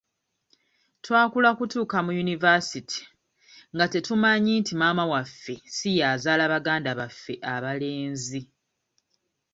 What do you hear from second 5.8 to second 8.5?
y'azaala baganda baffe abalenzi.